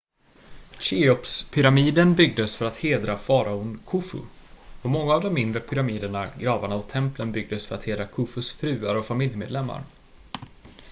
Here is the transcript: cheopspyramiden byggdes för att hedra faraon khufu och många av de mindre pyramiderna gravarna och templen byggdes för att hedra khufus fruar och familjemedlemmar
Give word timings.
cheopspyramiden 0.79 2.15
byggdes 2.15 2.55
för 2.55 2.65
att 2.65 2.77
hedra 2.77 3.17
faraon 3.17 3.79
khufu 3.87 4.17
och 4.81 4.89
många 4.89 5.13
av 5.13 5.21
de 5.21 5.33
mindre 5.33 5.61
pyramiderna 5.61 6.27
gravarna 6.39 6.75
och 6.75 6.87
templen 6.87 7.31
byggdes 7.31 7.67
för 7.67 7.75
att 7.75 7.83
hedra 7.85 8.07
khufus 8.07 8.51
fruar 8.51 8.95
och 8.95 9.05
familjemedlemmar 9.05 9.81